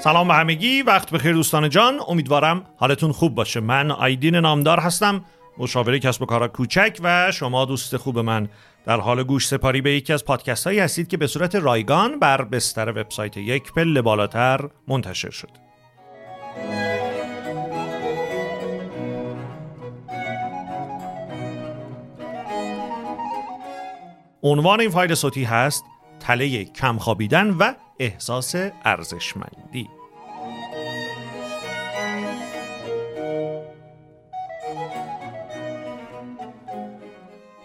سلام 0.00 0.28
به 0.28 0.34
همگی 0.34 0.82
وقت 0.82 1.10
بخیر 1.10 1.32
دوستان 1.32 1.68
جان. 1.68 2.00
امیدوارم 2.08 2.64
حالتون 2.76 3.12
خوب 3.12 3.34
باشه. 3.34 3.60
من 3.60 3.90
آیدین 3.90 4.34
نامدار 4.36 4.80
هستم 4.80 5.24
مشاور 5.58 5.98
کسب 5.98 6.22
و 6.22 6.26
کارا 6.26 6.48
کوچک 6.48 6.98
و 7.02 7.32
شما 7.32 7.64
دوست 7.64 7.96
خوب 7.96 8.18
من. 8.18 8.48
در 8.86 9.00
حال 9.00 9.22
گوش 9.22 9.46
سپاری 9.46 9.80
به 9.80 9.92
یکی 9.92 10.12
از 10.12 10.24
پادکست 10.24 10.66
هایی 10.66 10.78
هستید 10.78 11.08
که 11.08 11.16
به 11.16 11.26
صورت 11.26 11.54
رایگان 11.54 12.18
بر 12.18 12.42
بستر 12.42 12.88
وبسایت 12.88 13.36
یک 13.36 13.72
پله 13.72 14.02
بالاتر 14.02 14.60
منتشر 14.88 15.30
شد. 15.30 15.50
عنوان 24.42 24.80
این 24.80 24.90
فایل 24.90 25.14
صوتی 25.14 25.44
هست 25.44 25.84
تله 26.20 26.64
کم 26.64 26.98
خوابیدن 26.98 27.50
و 27.50 27.72
احساس 27.98 28.54
ارزشمندی. 28.84 29.88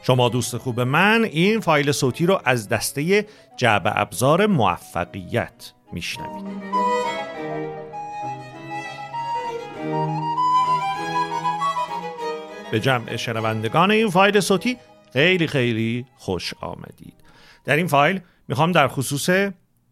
شما 0.03 0.29
دوست 0.29 0.57
خوب 0.57 0.79
من 0.79 1.23
این 1.23 1.59
فایل 1.59 1.91
صوتی 1.91 2.25
رو 2.25 2.41
از 2.45 2.69
دسته 2.69 3.25
جعب 3.57 3.81
ابزار 3.85 4.45
موفقیت 4.45 5.71
میشنوید. 5.91 6.63
به 12.71 12.79
جمع 12.79 13.15
شنوندگان 13.15 13.91
این 13.91 14.09
فایل 14.09 14.39
صوتی 14.39 14.77
خیلی 15.13 15.47
خیلی 15.47 16.05
خوش 16.15 16.53
آمدید. 16.61 17.13
در 17.65 17.75
این 17.75 17.87
فایل 17.87 18.21
می‌خوام 18.47 18.71
در 18.71 18.87
خصوص 18.87 19.29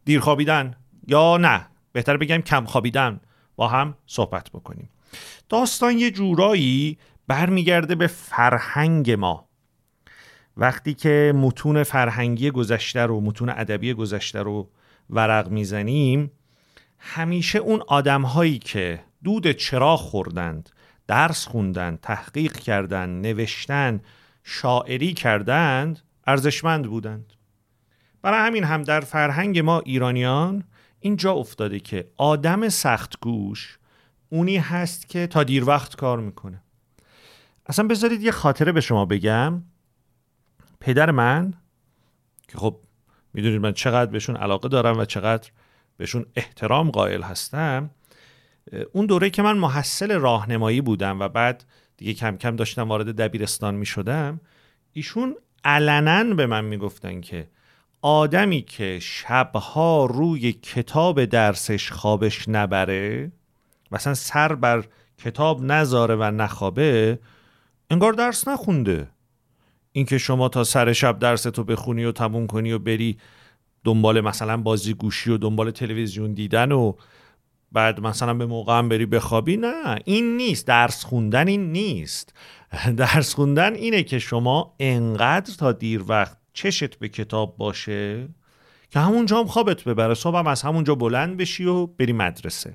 دیر 0.05 0.19
خوابیدن 0.19 0.75
یا 1.07 1.37
نه؟ 1.37 1.67
بهتر 1.91 2.17
بگم 2.17 2.37
کم 2.37 2.65
خوابیدن 2.65 3.19
با 3.55 3.67
هم 3.67 3.97
صحبت 4.05 4.49
بکنیم. 4.49 4.89
داستان 5.49 5.97
یه 5.97 6.11
جورایی 6.11 6.97
برمیگرده 7.27 7.95
به 7.95 8.07
فرهنگ 8.07 9.11
ما. 9.11 9.47
وقتی 10.57 10.93
که 10.93 11.33
متون 11.35 11.83
فرهنگی 11.83 12.51
گذشته 12.51 13.01
رو 13.01 13.21
متون 13.21 13.49
ادبی 13.49 13.93
گذشته 13.93 14.41
رو 14.41 14.69
ورق 15.09 15.49
می‌زنیم 15.49 16.31
همیشه 16.99 17.59
اون 17.59 17.83
آدم 17.87 18.21
هایی 18.21 18.59
که 18.59 19.03
دود 19.23 19.51
چرا 19.51 19.97
خوردند 19.97 20.69
درس 21.07 21.47
خوندند 21.47 21.99
تحقیق 22.01 22.53
کردند 22.53 23.27
نوشتن 23.27 24.01
شاعری 24.43 25.13
کردند 25.13 25.99
ارزشمند 26.27 26.87
بودند. 26.87 27.33
برای 28.21 28.47
همین 28.47 28.63
هم 28.63 28.81
در 28.81 28.99
فرهنگ 28.99 29.59
ما 29.59 29.79
ایرانیان 29.79 30.63
اینجا 30.99 31.33
افتاده 31.33 31.79
که 31.79 32.07
آدم 32.17 32.69
سخت 32.69 33.19
گوش 33.19 33.77
اونی 34.29 34.57
هست 34.57 35.09
که 35.09 35.27
تا 35.27 35.43
دیر 35.43 35.63
وقت 35.63 35.95
کار 35.95 36.19
می‌کنه. 36.19 36.63
اصلا 37.65 37.87
بذارید 37.87 38.21
یه 38.21 38.31
خاطره 38.31 38.71
به 38.71 38.81
شما 38.81 39.05
بگم. 39.05 39.63
پدر 40.79 41.11
من 41.11 41.53
که 42.47 42.57
خب 42.57 42.79
می‌دونید 43.33 43.61
من 43.61 43.73
چقدر 43.73 44.11
بهشون 44.11 44.35
علاقه 44.35 44.69
دارم 44.69 44.99
و 44.99 45.05
چقدر 45.05 45.49
بهشون 45.97 46.25
احترام 46.35 46.91
قائل 46.91 47.21
هستم 47.21 47.89
اون 48.91 49.05
دوره 49.05 49.29
که 49.29 49.41
من 49.41 49.57
محصل 49.57 50.11
راهنمایی 50.11 50.81
بودم 50.81 51.19
و 51.19 51.27
بعد 51.27 51.63
دیگه 51.97 52.13
کم 52.13 52.37
کم 52.37 52.55
داشتم 52.55 52.89
وارد 52.89 53.15
دبیرستان 53.21 53.75
می 53.75 53.85
شدم 53.85 54.39
ایشون 54.93 55.35
علنا 55.63 56.35
به 56.35 56.45
من 56.45 56.65
می‌گفتن 56.65 57.21
که 57.21 57.47
آدمی 58.01 58.61
که 58.61 58.99
شبها 59.01 60.05
روی 60.05 60.53
کتاب 60.53 61.25
درسش 61.25 61.91
خوابش 61.91 62.49
نبره 62.49 63.31
مثلا 63.91 64.13
سر 64.13 64.55
بر 64.55 64.83
کتاب 65.17 65.63
نذاره 65.63 66.15
و 66.15 66.23
نخوابه 66.23 67.19
انگار 67.89 68.13
درس 68.13 68.47
نخونده. 68.47 69.07
اینکه 69.91 70.17
شما 70.17 70.49
تا 70.49 70.63
سر 70.63 70.93
شب 70.93 71.19
درس 71.19 71.43
تو 71.43 71.63
بخونی 71.63 72.05
و 72.05 72.11
تموم 72.11 72.47
کنی 72.47 72.71
و 72.71 72.79
بری 72.79 73.17
دنبال 73.83 74.21
مثلا 74.21 74.57
بازی 74.57 74.93
گوشی 74.93 75.31
و 75.31 75.37
دنبال 75.37 75.71
تلویزیون 75.71 76.33
دیدن 76.33 76.71
و 76.71 76.93
بعد 77.71 77.99
مثلا 77.99 78.33
به 78.33 78.45
موقع 78.45 78.77
هم 78.77 78.89
بری 78.89 79.05
بخوابی 79.05 79.57
نه 79.57 79.99
این 80.05 80.37
نیست. 80.37 80.67
درس 80.67 81.03
خوندن 81.03 81.47
این 81.47 81.71
نیست. 81.71 82.33
درس 82.97 83.33
خوندن 83.33 83.73
اینه 83.73 84.03
که 84.03 84.19
شما 84.19 84.75
انقدر 84.79 85.53
تا 85.53 85.71
دیر 85.71 86.03
وقت 86.07 86.40
چشت 86.53 86.95
به 86.99 87.09
کتاب 87.09 87.57
باشه 87.57 88.27
که 88.89 88.99
همونجا 88.99 89.39
هم 89.39 89.47
خوابت 89.47 89.83
ببره 89.83 90.13
صبح 90.13 90.37
هم 90.37 90.47
از 90.47 90.61
همونجا 90.61 90.95
بلند 90.95 91.37
بشی 91.37 91.65
و 91.65 91.85
بری 91.85 92.13
مدرسه. 92.13 92.73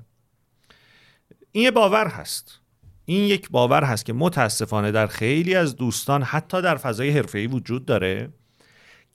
این 1.51 1.63
یه 1.63 1.71
باور 1.71 2.07
هست. 2.07 2.59
این 3.05 3.23
یک 3.23 3.49
باور 3.49 3.83
هست 3.83 4.05
که 4.05 4.13
متاسفانه 4.13 4.91
در 4.91 5.07
خیلی 5.07 5.55
از 5.55 5.75
دوستان 5.75 6.23
حتی 6.23 6.61
در 6.61 6.75
فضای 6.75 7.09
حرفه‌ای 7.09 7.47
وجود 7.47 7.85
داره 7.85 8.29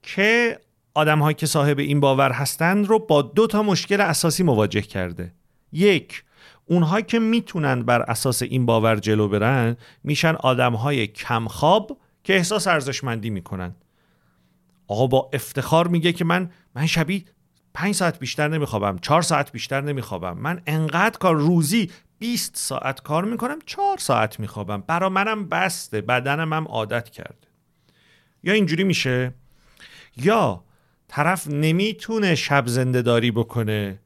که 0.03 0.59
آدم 0.95 1.33
که 1.33 1.47
صاحب 1.47 1.79
این 1.79 2.01
باور 2.01 2.33
هستند 2.33 2.87
رو 2.87 2.99
با 2.99 3.23
دو 3.23 3.47
تا 3.47 3.63
مشکل 3.63 4.01
اساسی 4.01 4.43
مواجه 4.43 4.81
کرده. 4.81 5.33
یک 5.73 6.25
اونهایی 6.67 7.05
که 7.05 7.19
می‌تونن 7.19 7.83
بر 7.83 8.03
اساس 8.03 8.43
این 8.43 8.67
باور 8.67 8.97
جلو 8.97 9.29
برن 9.29 9.77
میشن 10.05 10.35
آدم 10.35 10.73
های 10.73 11.07
کمخواب 11.07 11.99
که 12.25 12.35
احساس 12.35 12.67
ارزشمندی 12.67 13.31
می‌کنن. 13.31 13.75
آقا 14.87 15.07
با 15.07 15.31
افتخار 15.33 15.89
میگه 15.89 16.13
که 16.13 16.25
من 16.25 16.51
من 16.75 16.87
شبی 16.87 17.25
پنج 17.75 17.95
ساعت 17.95 18.19
بیشتر 18.19 18.49
نمیخوابم 18.49 18.99
چهار 18.99 19.23
ساعت 19.23 19.53
بیشتر 19.53 19.81
نمیخوابم. 19.81 20.39
من 20.39 20.63
انقدر 20.67 21.19
کار 21.19 21.37
روزی 21.37 21.91
20 22.19 22.57
ساعت 22.57 23.03
کار 23.03 23.25
می‌کنم 23.25 23.59
چهار 23.67 23.99
ساعت 23.99 24.41
میخوابم. 24.41 24.85
برا 24.87 25.09
منم 25.09 25.49
بسته 25.49 26.01
بدنم 26.01 26.53
هم 26.53 26.65
عادت 26.69 27.09
کرده. 27.09 27.49
یا 28.43 28.53
اینجوری 28.53 28.85
میشه؟ 28.85 29.35
یا 30.17 30.65
طرف 31.09 31.47
نمی‌تونه 31.47 32.35
شب 32.35 32.67
زنده 32.67 33.03
داری 33.03 33.31
بکنه. 33.31 33.99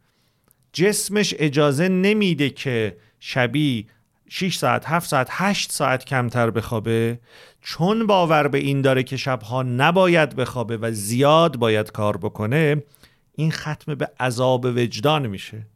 جسمش 0.73 1.35
اجازه 1.39 1.89
نمیده 1.89 2.51
که 2.51 2.97
شبی 3.21 3.87
6 4.29 4.57
ساعت 4.57 4.85
7 4.87 5.09
ساعت 5.09 5.29
8 5.31 5.73
ساعت 5.73 6.05
کمتر 6.05 6.51
بخوابه 6.51 7.21
چون 7.61 8.07
باور 8.07 8.49
به 8.49 8.59
این 8.59 8.81
داره 8.81 9.03
که 9.03 9.17
شبها 9.17 9.63
نباید 9.63 10.37
بخوابه 10.37 10.77
و 10.77 10.93
زیاد 10.93 11.57
باید 11.57 11.93
کار 11.93 12.17
بکنه 12.17 12.83
این 13.33 13.51
ختم 13.51 13.95
به 13.95 14.11
عذاب 14.21 14.65
وجدان 14.65 15.27
میشه. 15.27 15.67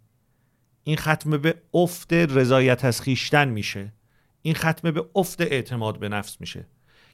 این 0.84 0.96
ختم 0.96 1.30
به 1.30 1.54
افت 1.74 2.12
رضایت 2.12 2.84
از 2.84 3.00
خیشتن 3.00 3.48
میشه. 3.48 3.92
این 4.42 4.54
ختم 4.54 4.90
به 4.90 5.04
افت 5.14 5.40
اعتماد 5.40 5.98
به 5.98 6.08
نفس 6.08 6.40
میشه 6.40 6.66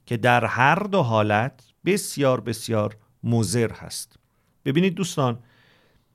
که 0.06 0.16
در 0.16 0.44
هر 0.44 0.74
دو 0.74 1.02
حالت 1.02 1.62
بسیار 1.84 2.40
بسیار 2.40 2.96
مضر 3.24 3.72
هست. 3.72 4.16
ببینید 4.64 4.94
دوستان 4.94 5.38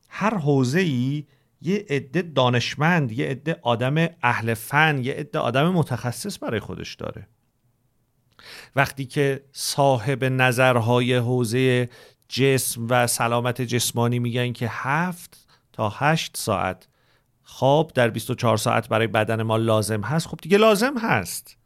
هر 0.09 0.37
حوزه 0.37 0.79
ای 0.79 1.25
یه 1.61 1.85
عده 1.89 2.21
دانشمند 2.21 3.11
یه 3.11 3.27
عده 3.27 3.59
آدم 3.61 4.07
اهل 4.23 4.53
فن 4.53 5.03
یه 5.03 5.13
عده 5.13 5.39
آدم 5.39 5.69
متخصص 5.69 6.43
برای 6.43 6.59
خودش 6.59 6.95
داره. 6.95 7.27
وقتی 8.75 9.05
که 9.05 9.43
صاحب 9.51 10.23
نظرهای 10.23 11.15
حوزه 11.15 11.89
جسم 12.29 12.87
و 12.89 13.07
سلامت 13.07 13.61
جسمانی 13.61 14.19
میگن 14.19 14.53
که 14.53 14.67
هفت 14.71 15.47
تا 15.73 15.89
هشت 15.89 16.37
ساعت 16.37 16.87
خواب 17.43 17.91
در 17.93 18.09
24 18.09 18.57
ساعت 18.57 18.89
برای 18.89 19.07
بدن 19.07 19.41
ما 19.41 19.57
لازم 19.57 20.01
هست 20.01 20.27
خب 20.27 20.39
دیگه 20.41 20.57
لازم 20.57 20.97
هست. 20.97 21.57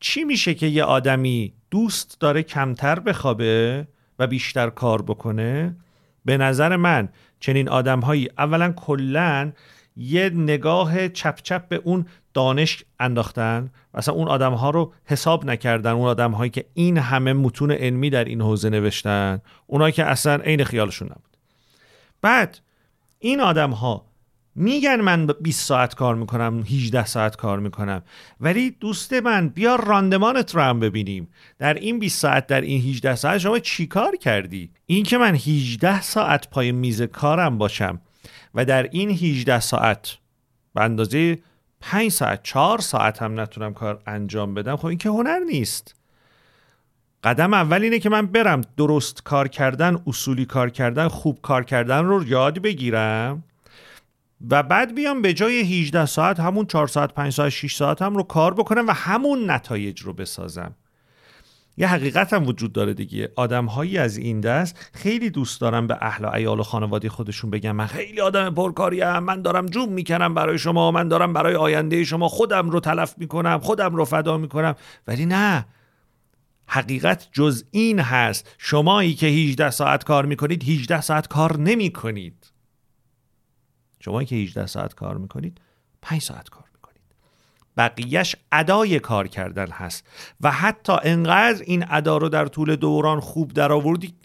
چی 0.00 0.24
میشه 0.24 0.54
که 0.54 0.66
یه 0.66 0.84
آدمی 0.84 1.52
دوست 1.70 2.20
داره 2.20 2.42
کمتر 2.42 3.00
بخوابه 3.00 3.86
و 4.18 4.26
بیشتر 4.26 4.70
کار 4.70 5.02
بکنه؟ 5.02 5.76
به 6.24 6.36
نظر 6.36 6.76
من 6.76 7.08
چنین 7.40 7.68
آدمهایی 7.68 8.28
اولا 8.38 8.72
کلا 8.72 9.52
یه 9.96 10.30
نگاه 10.30 11.08
چپ 11.08 11.38
چپ 11.42 11.68
به 11.68 11.80
اون 11.84 12.06
دانش 12.34 12.84
انداختن 13.00 13.70
مثلا 13.94 14.14
اون 14.14 14.28
آدم 14.28 14.52
ها 14.52 14.70
رو 14.70 14.92
حساب 15.04 15.44
نکردن 15.44 15.90
اون 15.90 16.08
آدم 16.08 16.30
هایی 16.30 16.50
که 16.50 16.64
این 16.74 16.98
همه 16.98 17.32
متون 17.32 17.70
علمی 17.70 18.10
در 18.10 18.24
این 18.24 18.40
حوزه 18.40 18.70
نوشتن 18.70 19.40
اونایی 19.66 19.92
که 19.92 20.04
اصلا 20.04 20.34
عین 20.34 20.64
خیالشون 20.64 21.08
نبود. 21.08 21.36
بعد 22.22 22.58
این 23.18 23.40
آدم 23.40 23.70
ها 23.70 24.04
میگن 24.54 25.00
من 25.00 25.26
20 25.26 25.66
ساعت 25.66 25.94
کار 25.94 26.14
می‌کنم 26.14 26.62
18 26.62 27.06
ساعت 27.06 27.36
کار 27.36 27.58
می‌کنم. 27.60 28.02
ولی 28.40 28.70
دوست 28.70 29.12
من 29.12 29.48
بیا 29.48 29.76
راندمانت 29.76 30.54
رو 30.54 30.62
هم 30.62 30.80
ببینیم. 30.80 31.28
در 31.58 31.74
این 31.74 31.98
20 31.98 32.18
ساعت 32.18 32.46
در 32.46 32.60
این 32.60 32.82
18 32.82 33.14
ساعت 33.14 33.38
شما 33.38 33.58
چی 33.58 33.86
کار 33.86 34.16
کردی؟ 34.16 34.70
این 34.86 35.04
که 35.04 35.18
من 35.18 35.34
18 35.34 36.02
ساعت 36.02 36.50
پای 36.50 36.72
میز 36.72 37.02
کارم 37.02 37.58
باشم 37.58 38.00
و 38.54 38.64
در 38.64 38.82
این 38.82 39.10
18 39.10 39.60
ساعت 39.60 40.16
به 40.74 40.80
اندازه 40.80 41.38
5 41.80 42.10
ساعت 42.10 42.40
4 42.42 42.78
ساعت 42.78 43.22
هم 43.22 43.40
نتونم 43.40 43.74
کار 43.74 44.02
انجام 44.06 44.54
بدم 44.54 44.76
خب 44.76 44.86
این 44.86 44.98
که 44.98 45.08
هنر 45.08 45.38
نیست. 45.38 45.94
قدم 47.24 47.54
اول 47.54 47.82
اینه 47.82 47.98
که 47.98 48.08
من 48.08 48.26
برم 48.26 48.60
درست 48.76 49.22
کار 49.22 49.48
کردن 49.48 50.02
اصولی 50.06 50.44
کار 50.44 50.70
کردن 50.70 51.08
خوب 51.08 51.38
کار 51.42 51.64
کردن 51.64 52.04
رو 52.04 52.28
یاد 52.28 52.58
بگیرم. 52.58 53.44
و 54.50 54.62
بعد 54.62 54.94
بیام 54.94 55.22
به 55.22 55.34
جای 55.34 55.60
18 55.60 56.06
ساعت 56.06 56.40
همون 56.40 56.66
4 56.66 56.86
ساعت 56.86 57.14
5 57.14 57.32
ساعت 57.32 57.48
6 57.48 57.74
ساعت 57.74 58.02
هم 58.02 58.16
رو 58.16 58.22
کار 58.22 58.54
بکنم 58.54 58.86
و 58.88 58.92
همون 58.92 59.50
نتایج 59.50 60.00
رو 60.00 60.12
بسازم. 60.12 60.74
یه 61.76 61.86
حقیقت 61.86 62.32
هم 62.32 62.46
وجود 62.46 62.72
داره 62.72 62.94
دیگه. 62.94 63.32
آدم 63.36 63.66
هایی 63.66 63.98
از 63.98 64.16
این 64.16 64.40
دست 64.40 64.90
خیلی 64.92 65.30
دوست 65.30 65.60
دارم 65.60 65.86
به 65.86 65.98
اهل 66.00 66.24
و 66.24 66.28
عیال 66.28 66.60
و 66.60 66.62
خانواده 66.62 67.08
خودشون 67.08 67.50
بگم 67.50 67.72
من 67.72 67.86
خیلی 67.86 68.20
آدم 68.20 68.54
پرکاری 68.54 69.04
من 69.04 69.42
دارم 69.42 69.66
جوم 69.66 69.92
می‌کنم 69.92 70.34
برای 70.34 70.58
شما 70.58 70.90
من 70.90 71.08
دارم 71.08 71.32
برای 71.32 71.54
آینده 71.54 72.04
شما 72.04 72.28
خودم 72.28 72.70
رو 72.70 72.80
تلف 72.80 73.14
می‌کنم 73.18 73.58
خودم 73.62 73.96
رو 73.96 74.04
فدا 74.04 74.36
می‌کنم. 74.36 74.74
ولی 75.06 75.26
نه. 75.26 75.66
حقیقت 76.66 77.28
جز 77.32 77.64
این 77.70 77.98
هست. 78.00 78.54
شمایی 78.58 79.14
که 79.14 79.26
18 79.26 79.70
ساعت 79.70 80.04
کار 80.04 80.26
می‌کنید 80.26 80.68
18 80.68 81.00
ساعت 81.00 81.28
کار 81.28 81.58
نمی‌کنید. 81.58 82.51
شمایی 84.04 84.26
که 84.26 84.36
18 84.36 84.66
ساعت 84.66 84.94
کار 84.94 85.16
می‌کنید 85.16 85.60
5 86.02 86.22
ساعت 86.22 86.48
کار 86.48 86.64
بقیهش 87.76 88.36
ادای 88.52 89.00
کار 89.00 89.28
کردن 89.28 89.66
هست 89.70 90.06
و 90.40 90.50
حتی 90.50 90.92
انقدر 91.02 91.62
این 91.66 91.84
ادا 91.90 92.16
رو 92.16 92.28
در 92.28 92.46
طول 92.46 92.76
دوران 92.76 93.20
خوب 93.20 93.52
در 93.52 93.70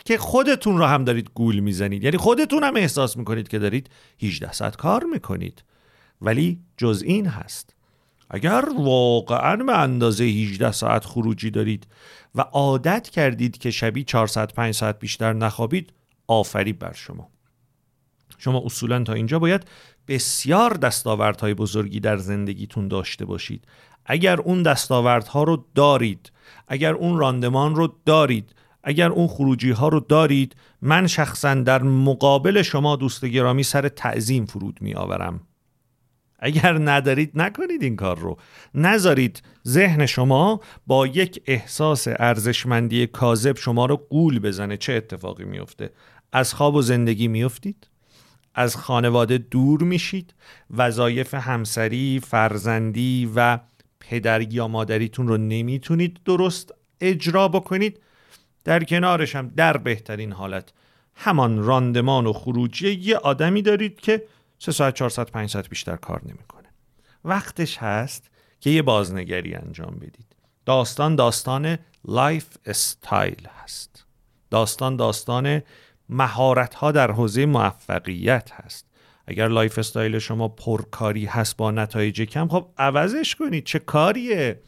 که 0.06 0.18
خودتون 0.18 0.78
رو 0.78 0.86
هم 0.86 1.04
دارید 1.04 1.30
گول 1.34 1.60
می‌زنید. 1.60 2.04
یعنی 2.04 2.18
خودتون 2.18 2.64
هم 2.64 2.76
احساس 2.76 3.18
می‌کنید 3.18 3.48
که 3.48 3.60
دارید 3.60 3.90
18 4.22 4.52
ساعت 4.52 4.76
کار 4.76 5.04
می‌کنید. 5.04 5.64
ولی 6.22 6.60
جز 6.78 7.04
این 7.06 7.28
هست. 7.28 7.76
اگر 8.30 8.66
واقعا 8.78 9.56
به 9.56 9.78
اندازه 9.78 10.24
18 10.24 10.72
ساعت 10.72 11.06
خروجی 11.06 11.52
دارید 11.52 11.88
و 12.36 12.42
عادت 12.42 13.10
کردید 13.10 13.58
که 13.58 13.72
شبی 13.72 14.04
4 14.04 14.28
ساعت 14.28 14.54
5 14.54 14.74
ساعت 14.74 15.00
بیشتر 15.00 15.34
نخوابید 15.34 15.94
آفری 16.28 16.74
بر 16.74 16.94
شما. 16.94 17.30
شما 18.38 18.62
اصولا 18.66 19.04
تا 19.04 19.14
اینجا 19.14 19.40
باید 19.40 19.68
بسیار 20.08 20.74
دستاوردهای 20.74 21.54
بزرگی 21.54 22.00
در 22.00 22.18
زندگیتون 22.18 22.88
داشته 22.88 23.26
باشید. 23.26 23.66
اگر 24.06 24.42
اون 24.42 24.64
دستاوردها 24.64 25.44
رو 25.44 25.66
دارید 25.76 26.32
اگر 26.68 26.94
اون 26.94 27.18
راندمان 27.18 27.76
رو 27.76 27.96
دارید 28.06 28.56
اگر 28.84 29.10
اون 29.10 29.28
خروجی 29.28 29.72
ها 29.72 29.88
رو 29.88 30.00
دارید 30.00 30.56
من 30.82 31.08
شخصا 31.08 31.54
در 31.54 31.84
مقابل 31.84 32.62
شما 32.62 32.96
دوست 32.96 33.26
گرامی 33.26 33.64
سر 33.64 33.90
تعظیم 33.90 34.46
فرود 34.46 34.78
می 34.82 34.94
آورم 34.94 35.42
اگر 36.40 36.78
ندارید 36.78 37.32
نکنید 37.36 37.84
این 37.84 37.96
کار 37.96 38.20
رو. 38.20 38.38
نذارید 38.76 39.42
ذهن 39.68 40.06
شما 40.06 40.62
با 40.88 41.08
یک 41.08 41.42
احساس 41.46 42.08
ارزشمندی 42.08 43.08
کاذب 43.08 43.58
شما 43.58 43.86
رو 43.86 43.98
گول 44.10 44.40
بزنه. 44.40 44.78
چه 44.78 44.94
اتفاقی 44.94 45.46
میفته 45.46 45.92
از 46.32 46.54
خواب 46.54 46.76
و 46.76 46.82
زندگی 46.82 47.28
میفتید 47.28 47.88
از 48.58 48.76
خانواده 48.76 49.38
دور 49.38 49.84
میشید. 49.84 50.34
وظایف 50.78 51.34
همسری، 51.34 52.20
فرزندی 52.20 53.32
و 53.36 53.60
پدری 54.00 54.48
یا 54.52 54.68
مادریتون 54.68 55.28
رو 55.28 55.38
نمی‌تونید 55.38 56.20
درست 56.26 56.74
اجرا 57.02 57.48
بکنید. 57.48 58.00
در 58.64 58.84
کنارش 58.84 59.36
هم 59.36 59.48
در 59.56 59.78
بهترین 59.78 60.32
حالت 60.32 60.74
همان 61.16 61.64
راندمان 61.64 62.26
و 62.26 62.34
خروجی 62.34 62.94
یه 62.94 63.18
آدمی 63.18 63.62
دارید 63.62 64.00
که 64.00 64.24
3 64.60 64.72
ساعت 64.72 64.94
4 64.94 65.10
ساعت 65.10 65.32
5 65.32 65.50
ساعت 65.50 65.70
بیشتر 65.70 65.96
کار 65.96 66.22
نمی‌کنه. 66.26 66.68
وقتش 67.26 67.78
هست 67.78 68.30
که 68.60 68.70
یه 68.70 68.82
بازنگری 68.82 69.56
انجام 69.56 69.96
بدید. 69.96 70.36
داستان 70.66 71.16
داستان 71.16 71.78
lifestyle 72.06 73.48
هست. 73.64 74.06
داستان 74.50 74.96
داستان 74.96 75.62
مهارت 76.10 76.74
ها 76.74 76.92
در 76.92 77.12
حوزه 77.12 77.46
موفقیت 77.46 78.52
هست. 78.54 78.88
اگر 79.28 79.48
lifestyle 79.48 80.20
شما 80.20 80.48
پرکاری 80.48 81.26
هست 81.26 81.58
با 81.58 81.72
نتایج 81.72 82.22
کم 82.22 82.48
خب 82.48 82.70
عوضش 82.78 83.36
کنید. 83.36 83.64
چه 83.64 83.80
کاریه؟ 83.80 84.60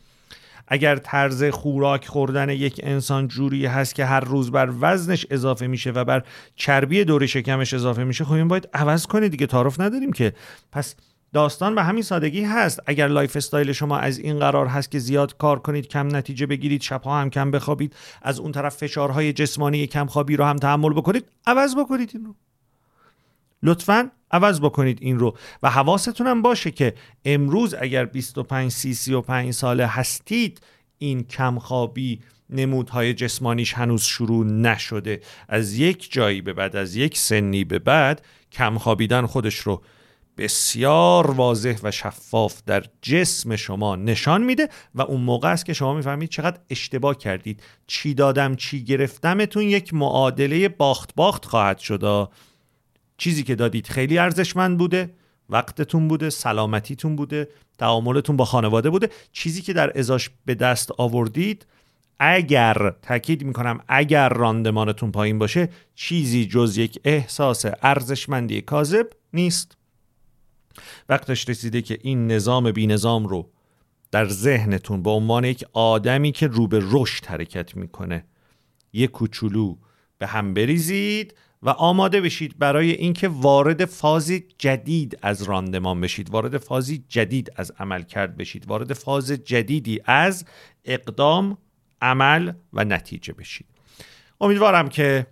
اگر 0.68 0.95
طرز 0.95 1.44
خوراک 1.44 2.06
خوردن 2.06 2.50
یک 2.50 2.80
انسان 2.83 3.27
جوری 3.27 3.65
هست 3.65 3.95
که 3.95 4.06
هر 4.06 4.19
روز 4.19 4.51
بر 4.51 4.74
وزنش 4.80 5.25
اضافه 5.31 5.68
میشه 5.68 5.91
و 5.91 6.03
بر 6.03 6.24
چربی 6.56 7.03
دور 7.03 7.25
شکمش 7.25 7.74
اضافه 7.74 8.03
میشه 8.03 8.25
خب 8.25 8.31
این 8.31 8.47
باید 8.47 8.69
عوض 8.74 9.06
کنید 9.06 9.31
دیگه 9.31 9.47
تعارف 9.47 9.80
نداریم 9.80 10.12
که. 10.12 10.33
پس 10.71 10.95
داستان 11.34 11.76
به 11.76 11.84
همین 11.84 12.04
سادگی 12.04 12.44
هست. 12.44 12.80
اگر 12.86 13.08
lifestyle 13.07 13.72
شما 13.72 13.98
از 13.98 14.20
این 14.20 14.40
قرار 14.40 14.68
هست 14.68 14.92
که 14.92 15.00
زیاد 15.00 15.38
کار 15.38 15.60
کنید 15.60 15.88
کم 15.88 16.16
نتیجه 16.16 16.46
بگیرید 16.46 16.81
شبها 16.81 17.20
هم 17.22 17.30
کم 17.30 17.52
بخوابید 17.52 17.96
از 18.22 18.40
اون 18.40 18.52
طرف 18.52 18.78
فشارهای 18.78 19.34
جسمانی 19.34 19.88
کم 19.88 20.06
خوابی 20.06 20.36
رو 20.36 20.46
هم 20.46 20.56
تحمل 20.56 20.94
بکنید 20.94 21.26
عوض 21.48 21.76
بکنید 21.76 22.12
این 22.14 22.26
رو. 22.26 22.36
لطفا 23.64 24.12
عوض 24.31 24.62
بکنید 24.62 24.98
این 25.02 25.20
رو. 25.20 25.38
و 25.64 25.70
حواستون 25.70 26.28
هم 26.28 26.42
باشه 26.42 26.72
که 26.72 26.94
امروز 27.26 27.75
اگر 27.80 28.06
25 28.06 28.72
سی 28.72 28.94
35 28.94 29.54
ساله 29.54 29.88
هستید 29.88 30.62
این 30.98 31.24
کمخوابی 31.24 32.20
نمودهای 32.50 33.14
جسمانیش 33.14 33.74
هنوز 33.74 34.04
شروع 34.04 34.46
نشده. 34.46 35.22
از 35.48 35.74
یک 35.74 36.12
جایی 36.12 36.42
به 36.42 36.54
بعد 36.54 36.75
از 36.75 36.96
یک 36.96 37.18
سنی 37.18 37.64
به 37.64 37.80
بعد 37.80 38.22
کم 38.52 38.78
خوابیدن 38.78 39.25
خودش 39.25 39.56
رو 39.56 39.82
بسیار 40.39 41.31
واضح 41.31 41.75
و 41.83 41.91
شفاف 41.91 42.62
در 42.65 42.83
جسم 43.01 43.56
شما 43.56 43.95
نشان 43.95 44.44
میده 44.44 44.69
و 44.95 45.01
اون 45.01 45.21
موقع 45.21 45.51
است 45.51 45.65
که 45.65 45.74
شما 45.74 45.94
می‌فهمید 45.94 46.30
چقدر 46.30 46.59
اشتباه 46.69 47.18
کردید. 47.18 47.63
چی 47.88 48.13
دادم 48.13 48.56
چی 48.56 48.83
گرفتمتون 48.83 49.63
یک 49.63 49.94
معادله 49.94 50.69
باخت 50.69 51.15
باخت 51.15 51.45
خواهد 51.45 51.77
شد. 51.77 52.30
چیزی 53.18 53.44
که 53.44 53.56
دادید 53.56 53.88
خیلی 53.88 54.18
ارزشمند 54.18 54.77
بوده 54.77 55.13
وقتتون 55.50 56.07
بوده 56.07 56.30
سلامتیتون 56.30 57.15
بوده 57.15 57.47
تعاملتون 57.77 58.38
با 58.38 58.45
خانواده 58.45 58.89
بوده. 58.89 59.09
چیزی 59.31 59.62
که 59.62 59.74
در 59.74 60.00
ازاش 60.00 60.30
به 60.45 60.56
دست 60.56 60.91
آوردید 60.97 61.65
اگر 62.19 62.94
تاکید 63.01 63.44
می‌کنم 63.44 63.80
اگر 63.88 64.30
راندمانتون 64.30 65.12
پایین 65.12 65.39
باشه 65.39 65.69
چیزی 65.95 66.45
جز 66.45 66.77
یک 66.77 67.00
احساس 67.03 67.65
ارزشمندی 67.83 68.62
کاذب 68.62 69.07
نیست. 69.33 69.79
وقتش 71.10 71.50
رسیده 71.50 71.81
که 71.81 71.98
این 72.02 72.28
نظام 72.28 72.72
بی 72.72 72.88
نظام 72.88 73.28
رو 73.28 73.50
در 74.12 74.27
ذهنتون 74.27 75.03
به 75.03 75.10
عنوان 75.10 75.44
یک 75.44 75.65
آدمی 75.74 76.32
که 76.32 76.48
رو 76.48 76.68
به 76.68 76.84
رشد 76.92 77.25
حرکت 77.25 77.75
می‌کنه 77.75 78.25
یه 78.94 79.08
کوچولو 79.08 79.75
به 80.18 80.27
هم 80.27 80.53
بریزید 80.53 81.34
و 81.63 81.70
آماده 81.70 82.22
بشید 82.22 82.60
برای 82.60 82.92
اینکه 82.92 83.27
وارد 83.27 83.86
فازی 83.86 84.46
جدید 84.58 85.18
از 85.22 85.44
راندمان 85.44 86.01
بشید 86.01 86.30
وارد 86.30 86.58
فازی 86.58 87.03
جدید 87.08 87.51
از 87.56 87.72
عمل 87.80 88.03
کرد 88.03 88.38
بشید 88.38 88.68
وارد 88.68 88.94
فاز 88.94 89.32
جدیدی 89.32 90.01
از 90.06 90.46
اقدام 90.86 91.58
عمل 92.01 92.51
و 92.74 92.84
نتیجه 92.84 93.34
بشید. 93.34 93.65
امیدوارم 94.42 94.89
که 94.89 95.27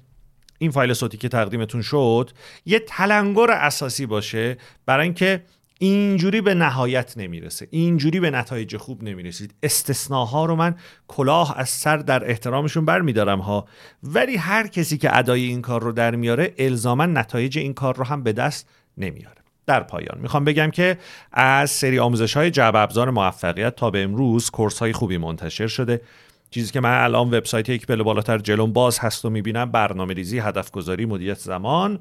این 0.58 0.72
فایل 0.72 0.94
صوتی 0.94 1.18
که 1.18 1.30
تقدیمتون 1.30 1.82
شد 1.82 2.32
یه 2.66 2.80
تلنگر 2.80 3.52
اساسی 3.52 4.06
باشه 4.06 4.58
برای 4.86 5.04
اینکه 5.04 5.44
اینجوری 5.80 6.42
به 6.42 6.54
نهایت 6.54 7.14
نمی‌رسه. 7.18 7.68
اینجوری 7.72 8.20
به 8.20 8.32
نتایج 8.32 8.78
خوب 8.78 9.04
نمی‌رسید. 9.04 9.54
استثناها 9.64 10.46
رو 10.46 10.56
من 10.56 10.76
کلاه 11.08 11.60
از 11.60 11.70
سر 11.70 11.98
در 11.98 12.30
احترامشون 12.30 12.86
برمیدارم 12.86 13.40
ها. 13.40 13.66
ولی 14.04 14.36
هر 14.36 14.68
کسی 14.68 14.98
که 14.98 15.18
ادای 15.18 15.44
این 15.44 15.62
کار 15.62 15.82
رو 15.82 15.92
در 15.92 16.16
میاره 16.16 16.54
الزاما 16.58 17.06
نتایج 17.06 17.58
این 17.58 17.74
کار 17.74 17.96
رو 17.96 18.04
هم 18.04 18.24
به 18.24 18.34
دست 18.34 18.70
نمیاره. 18.98 19.38
در 19.66 19.84
پایان 19.84 20.18
می‌خوام 20.22 20.44
بگم 20.44 20.72
که 20.72 20.98
از 21.32 21.72
سری 21.72 22.00
آموزش 22.00 22.38
های 22.38 22.52
جعب 22.52 22.76
ابزار 22.76 23.10
موفقیت 23.10 23.76
تا 23.76 23.90
به 23.90 24.04
امروز 24.04 24.50
کورس 24.50 24.80
های 24.80 24.94
خوبی 24.94 25.18
منتشر 25.18 25.68
شده. 25.68 26.02
چیزی 26.52 26.72
که 26.72 26.80
من 26.80 27.04
الان 27.04 27.28
وبسایت 27.28 27.70
یک 27.70 27.88
پله 27.88 28.04
بالاتر 28.04 28.38
جلوم 28.38 28.74
باز 28.74 29.00
هست 29.00 29.26
و 29.26 29.30
می‌بینم 29.30 29.72
برنامه 29.72 30.14
ریزی 30.14 30.40
هدف 30.40 30.72
گذاری 30.72 31.06
مدیریت 31.06 31.40
زمان 31.40 32.00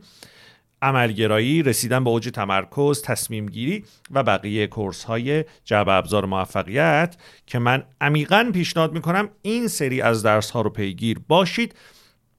عملگرایی 0.83 1.63
رسیدن 1.63 2.05
به 2.05 2.11
اوج 2.11 2.29
تمرکز 2.29 3.03
تصمیم 3.03 3.47
گیری 3.47 3.85
و 4.11 4.23
بقیه 4.23 4.67
کورس 4.67 5.05
های 5.05 5.45
جعب 5.65 5.89
ابزار 5.89 6.25
موفقیت 6.25 7.17
که 7.47 7.59
من 7.59 7.83
عمیقا 8.01 8.51
پیشنهاد 8.55 8.93
می‌کنم 8.93 9.29
این 9.43 9.69
سری 9.69 10.01
از 10.01 10.23
درس 10.23 10.51
ها 10.51 10.61
رو 10.61 10.71
پیگیر 10.71 11.19
باشید. 11.29 11.75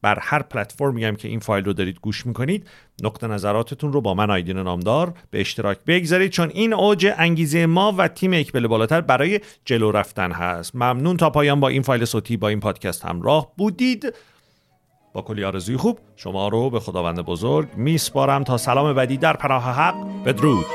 بر 0.02 0.20
هر 0.22 0.42
پلتفرمی 0.42 1.06
هم 1.06 1.16
که 1.16 1.28
این 1.28 1.40
فایل 1.40 1.66
رو 1.66 1.74
دارید 1.74 2.00
گوش 2.00 2.26
می‌کنید 2.26 2.68
نقطه 3.04 3.28
نظراتتون 3.28 3.94
رو 3.94 4.02
با 4.02 4.14
من 4.14 4.30
آیدین 4.30 4.58
نامدار 4.58 5.14
به 5.32 5.42
اشتراک 5.42 5.78
بگذارید 5.88 6.32
چون 6.32 6.50
این 6.54 6.74
اوج 6.74 7.14
انگیزه 7.18 7.66
ما 7.66 7.96
و 7.98 8.08
تیم 8.08 8.34
اکبل 8.34 8.68
بالاتر 8.68 9.02
برای 9.02 9.40
جلو 9.66 9.92
رفتن 9.92 10.32
هست. 10.32 10.76
ممنون 10.76 11.18
تا 11.18 11.30
پایان 11.30 11.60
با 11.60 11.68
این 11.68 11.82
فایل 11.82 12.06
صوتی 12.06 12.38
با 12.38 12.48
این 12.48 12.60
پادکست 12.60 13.06
همراه 13.06 13.52
بودید. 13.58 14.14
با 15.14 15.22
کلی 15.22 15.44
آرزوی 15.44 15.78
خوب 15.78 16.00
شما 16.16 16.48
رو 16.48 16.70
به 16.70 16.80
خداوند 16.80 17.20
بزرگ 17.20 17.68
میسپارم. 17.76 18.44
تا 18.44 18.58
سلام 18.58 18.94
بعدی 18.94 19.18
در 19.18 19.34
پناه 19.34 19.64
حق 19.64 20.24
بدرود. 20.26 20.66